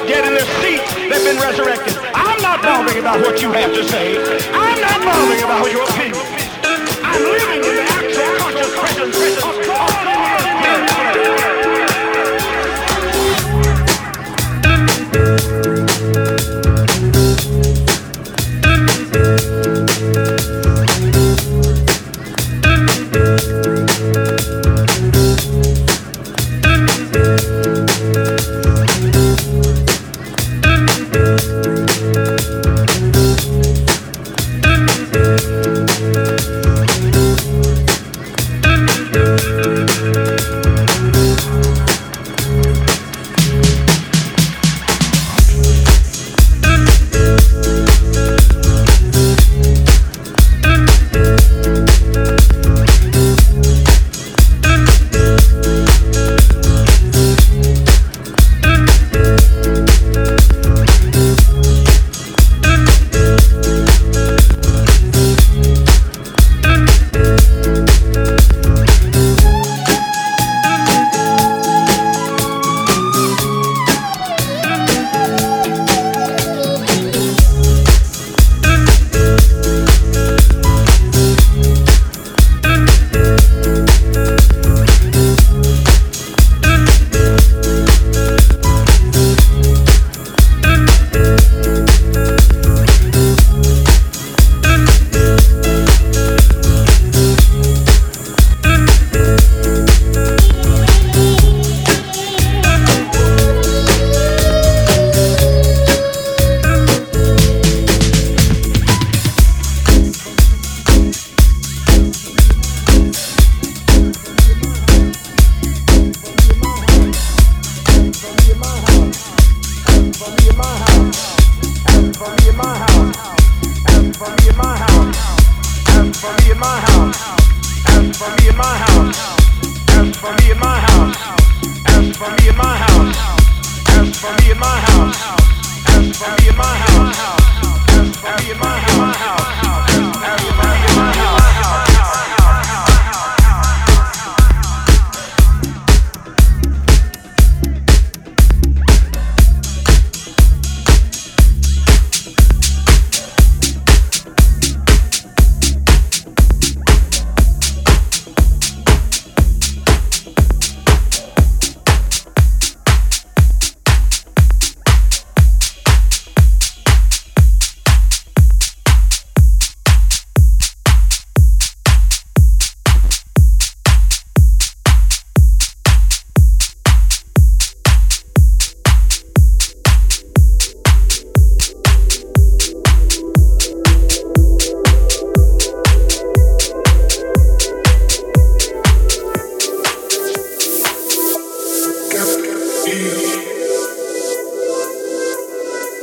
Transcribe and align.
not 0.00 0.24
in 0.24 0.34
their 0.34 0.48
seats. 0.62 0.94
They've 0.94 1.24
been 1.24 1.40
resurrected. 1.40 1.96
I'm 2.14 2.40
not 2.42 2.62
bothering 2.62 2.98
about 2.98 3.20
what 3.20 3.42
you 3.42 3.52
have 3.52 3.72
to 3.74 3.84
say. 3.84 4.16
I'm 4.52 4.80
not 4.80 4.98
bothering 5.04 5.42
about 5.42 5.70
your 5.70 5.84
opinion. 5.84 6.22
I'm 7.04 7.22
living 7.22 7.62
in 7.64 7.74
the 7.76 7.86
actual 7.88 8.36
conscious 8.38 8.78
presence. 8.78 9.51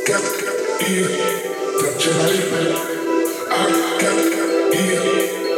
can't 0.09 0.81
hear 0.81 1.07
the 1.07 1.95
generator. 1.99 2.73
I 3.51 3.97
can't 3.99 4.73
hear. 4.73 5.48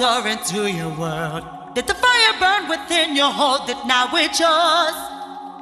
Soar 0.00 0.26
into 0.26 0.70
your 0.70 0.88
world. 0.96 1.44
Let 1.76 1.86
the 1.86 1.94
fire 1.94 2.34
burn 2.40 2.68
within 2.68 3.14
you, 3.14 3.26
hold 3.26 3.68
it 3.68 3.76
now, 3.86 4.08
it's 4.14 4.40
yours. 4.40 4.96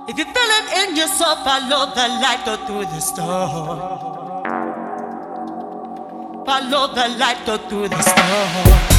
If 0.09 0.17
you 0.17 0.25
feel 0.25 0.53
it 0.61 0.67
in 0.81 0.97
your 0.97 1.09
soul, 1.09 1.35
follow 1.47 1.93
the 1.95 2.07
light, 2.23 2.43
go 2.45 2.55
through 2.67 2.87
the 2.87 3.01
storm. 3.01 3.79
Follow 6.47 6.95
the 6.95 7.09
light, 7.19 7.41
go 7.47 7.57
through 7.69 7.88
the 7.88 8.03
storm. 8.03 8.98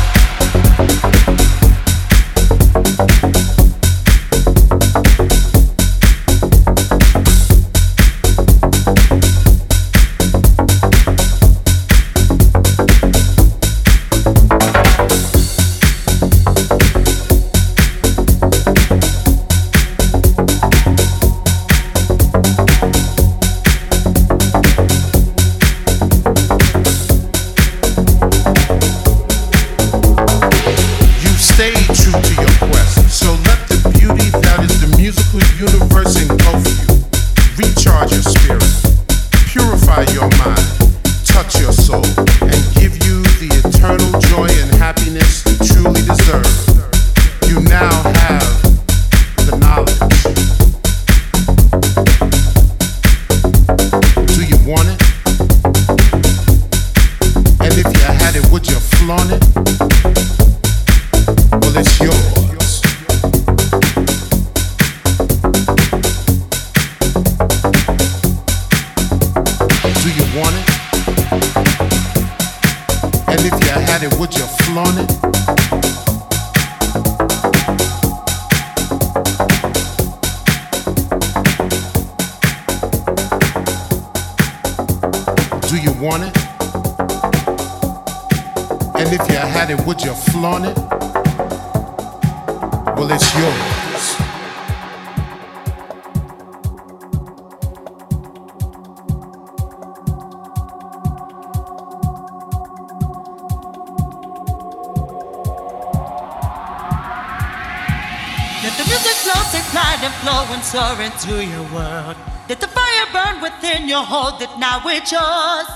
Now, 114.69 114.81
it's 114.87 115.11
yours. 115.11 115.69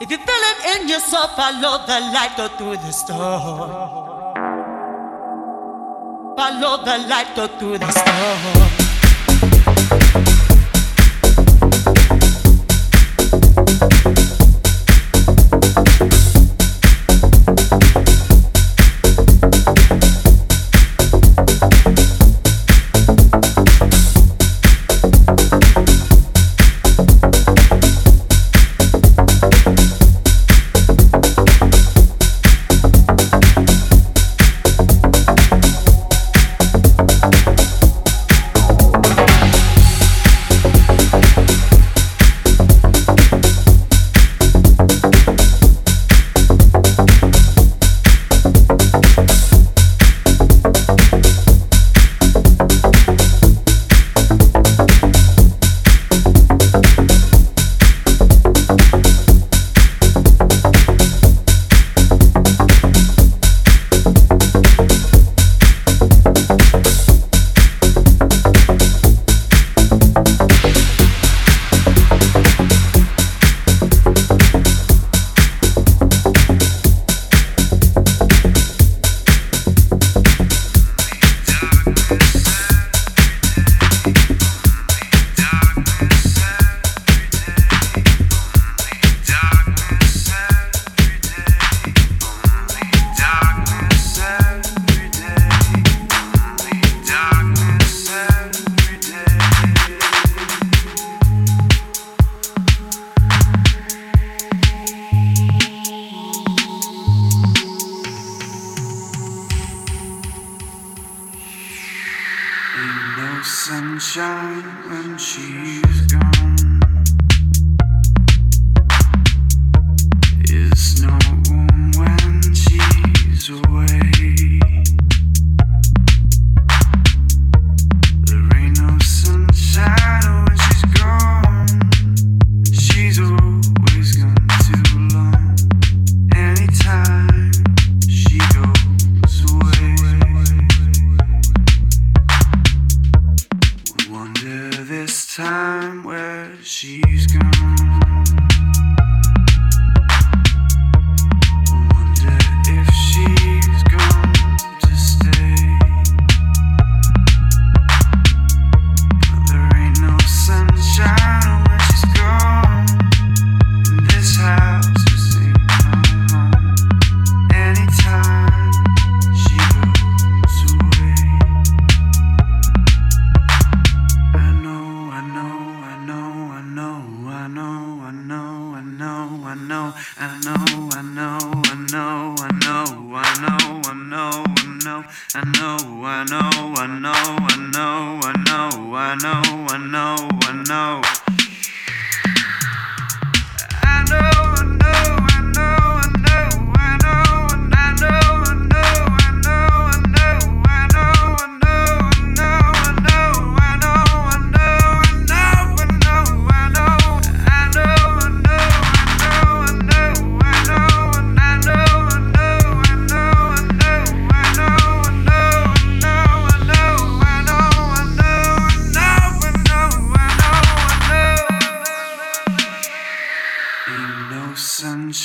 If 0.00 0.10
you 0.10 0.18
feel 0.18 0.44
it 0.52 0.80
in 0.80 0.88
your 0.88 1.00
soul, 1.00 1.28
follow 1.28 1.84
the 1.86 2.00
light, 2.12 2.34
go 2.36 2.48
through 2.48 2.76
the 2.76 2.92
storm. 2.92 3.70
Follow 6.36 6.84
the 6.84 6.98
light, 7.08 7.34
go 7.34 7.46
through 7.58 7.78
the 7.78 7.90
storm. 7.90 8.77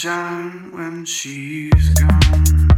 when 0.05 1.05
she's 1.05 1.93
gone. 1.93 2.72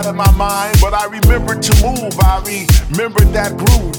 It 0.00 0.02
clouded 0.02 0.16
my 0.16 0.30
mind, 0.32 0.76
but 0.80 0.94
I 0.94 1.06
remembered 1.06 1.62
to 1.62 1.74
move. 1.82 2.12
I 2.20 2.40
remembered 2.90 3.32
that 3.32 3.56
groove. 3.56 3.96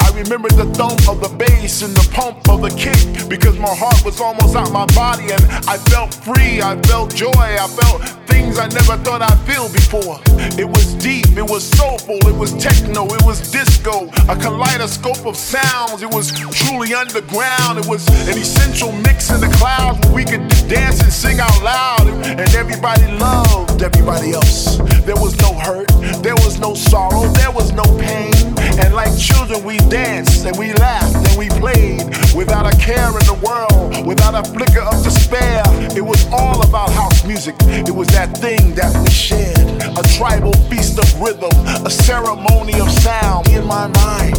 I 0.00 0.10
remember 0.18 0.48
the 0.48 0.66
thump 0.74 1.08
of 1.08 1.20
the 1.20 1.34
bass 1.36 1.82
and 1.82 1.94
the 1.94 2.08
pump 2.12 2.48
of 2.48 2.62
the 2.62 2.70
kick 2.70 3.28
because 3.28 3.58
my 3.58 3.74
heart 3.74 4.04
was 4.04 4.20
almost 4.20 4.56
out 4.56 4.72
my 4.72 4.86
body 4.94 5.32
and 5.32 5.42
I 5.68 5.78
felt 5.90 6.14
free. 6.14 6.62
I 6.62 6.80
felt 6.82 7.14
joy. 7.14 7.30
I 7.36 7.66
felt 7.68 8.15
things 8.56 8.74
I 8.74 8.78
never 8.78 9.02
thought 9.02 9.22
I'd 9.22 9.38
feel 9.46 9.68
before. 9.72 10.20
It 10.58 10.66
was 10.66 10.94
deep, 10.94 11.36
it 11.36 11.48
was 11.48 11.64
soulful, 11.64 12.18
it 12.26 12.34
was 12.34 12.52
techno, 12.54 13.06
it 13.06 13.24
was 13.24 13.50
disco, 13.50 14.08
a 14.28 14.36
kaleidoscope 14.36 15.26
of 15.26 15.36
sounds. 15.36 16.02
It 16.02 16.12
was 16.12 16.32
truly 16.32 16.94
underground. 16.94 17.78
It 17.78 17.86
was 17.86 18.06
an 18.28 18.38
essential 18.38 18.92
mix 18.92 19.30
in 19.30 19.40
the 19.40 19.52
clouds 19.56 19.98
where 20.06 20.14
we 20.14 20.24
could 20.24 20.46
dance 20.68 21.02
and 21.02 21.12
sing 21.12 21.40
out 21.40 21.62
loud 21.62 22.06
and 22.24 22.54
everybody 22.54 23.06
loved 23.18 23.82
everybody 23.82 24.32
else. 24.32 24.78
There 25.04 25.16
was 25.16 25.36
no 25.40 25.52
hurt, 25.54 25.88
there 26.22 26.36
was 26.44 26.58
no 26.58 26.74
sorrow, 26.74 27.26
there 27.32 27.50
was 27.50 27.72
no 27.72 27.84
pain. 27.98 28.34
And 28.82 28.94
like 28.94 29.16
children, 29.18 29.64
we 29.64 29.78
danced 29.88 30.44
and 30.44 30.56
we 30.58 30.72
laughed 30.74 31.14
and 31.28 31.38
we 31.38 31.48
played 31.60 32.04
without 32.34 32.66
a 32.66 32.76
care 32.76 33.08
in 33.08 33.24
the 33.26 33.38
world, 33.44 34.06
without 34.06 34.34
a 34.34 34.44
flicker 34.50 34.80
of 34.80 35.02
despair. 35.02 35.62
It 35.96 36.04
was 36.04 36.26
all 36.32 36.62
about 36.62 36.90
house 36.90 37.24
music. 37.24 37.54
It 37.60 37.94
was 37.94 38.08
that 38.08 38.40
thing 38.46 38.74
that 38.74 38.92
we 39.02 39.10
shared. 39.10 39.58
A 39.98 40.02
tribal 40.16 40.52
feast 40.68 40.98
of 40.98 41.08
rhythm, 41.20 41.50
a 41.84 41.90
ceremony 41.90 42.78
of 42.80 42.88
sound 42.90 43.48
in 43.48 43.64
my 43.66 43.86
mind. 44.02 44.36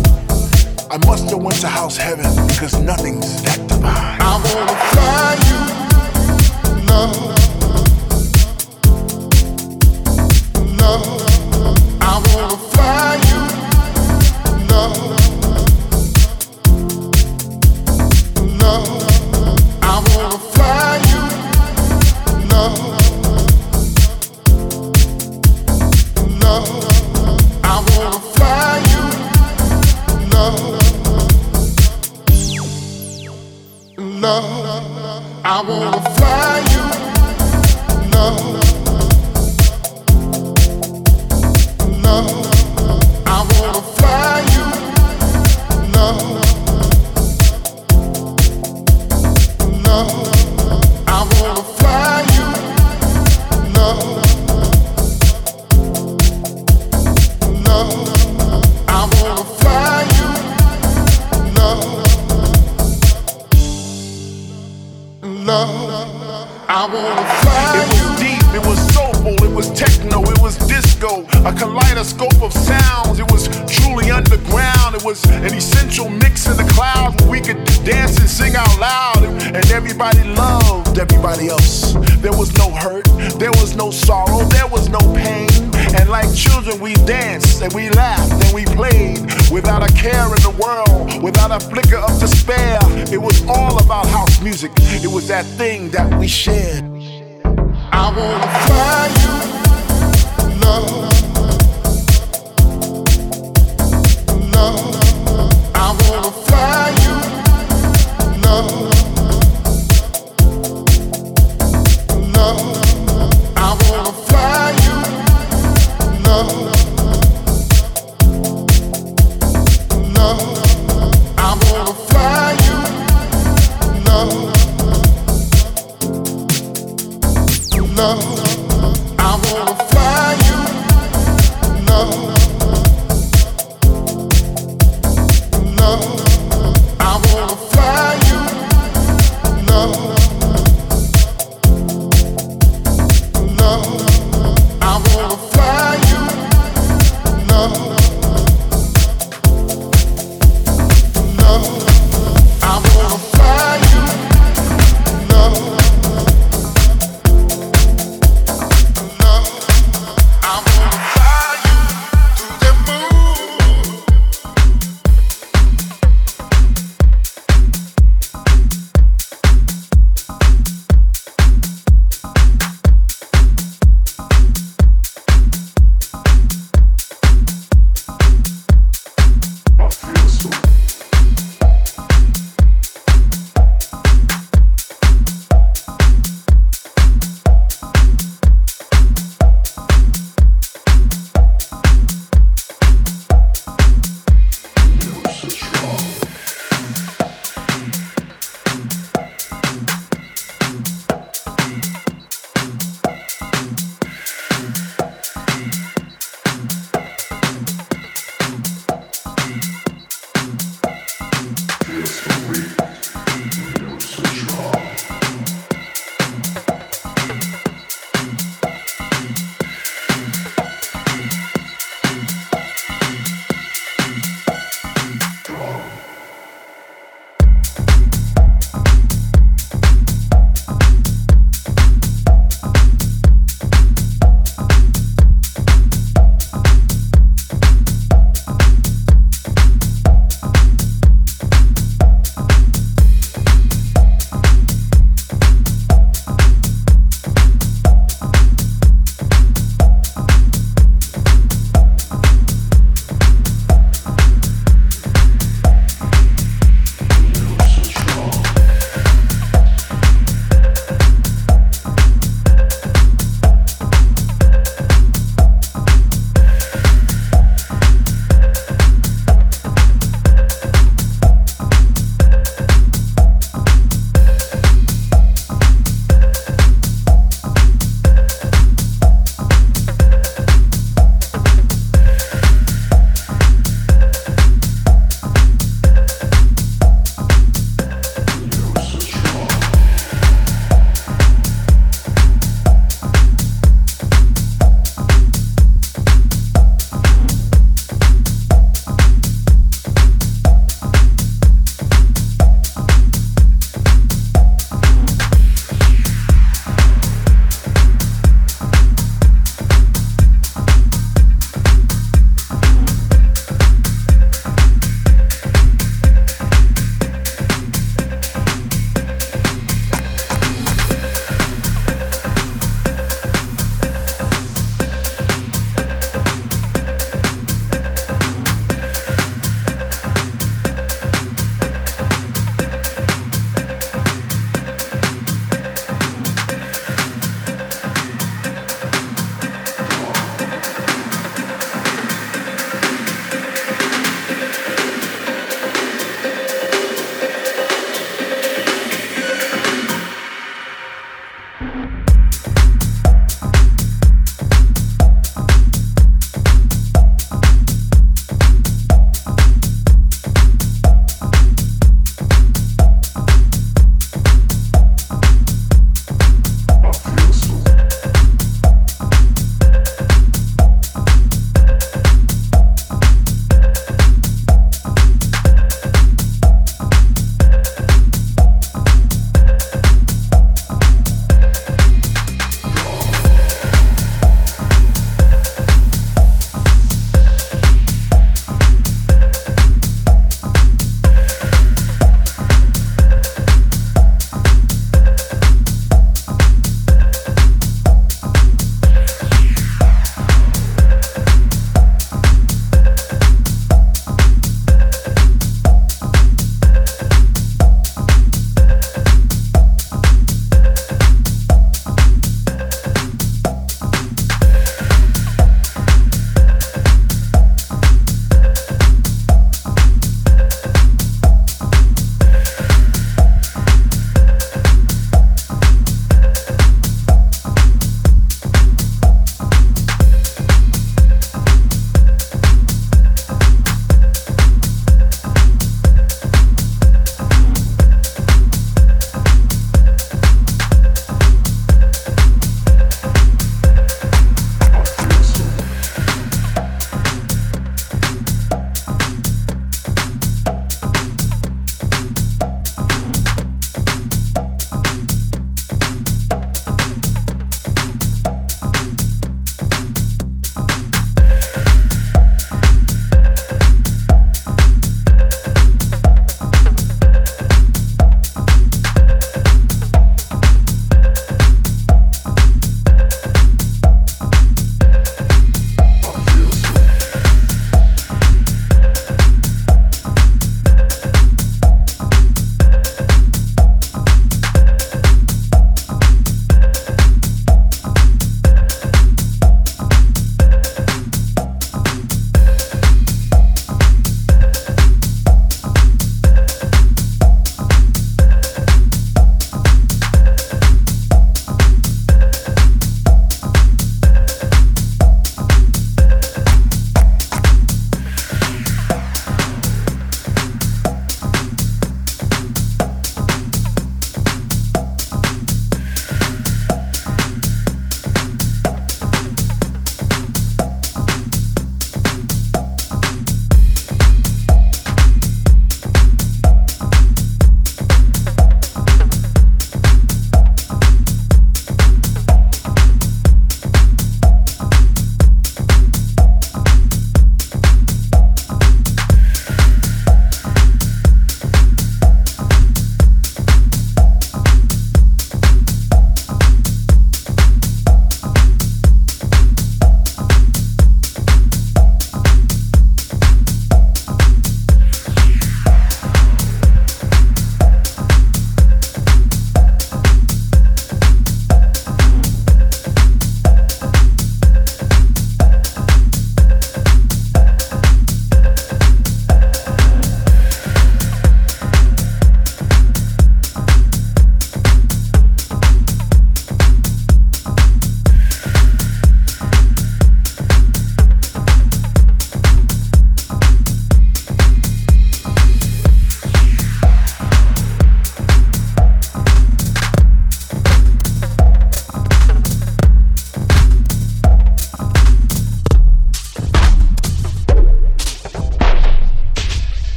I 0.89 0.97
must 1.05 1.29
have 1.31 1.41
went 1.43 1.59
to 1.61 1.67
house 1.67 1.97
heaven 1.97 2.29
because 2.47 2.73
nothing's 2.79 3.41
that 3.43 3.59
divine. 3.67 4.21
I 4.31 4.33
wanna 4.45 4.75
fly 4.91 5.29
you, 5.47 5.59
love. 6.89 7.17
love. 10.81 11.05
I 12.11 12.13
wanna 12.27 12.59
fly 12.71 13.11
you, 13.26 13.26